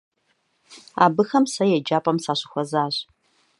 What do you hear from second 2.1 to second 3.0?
сащыхуэзащ.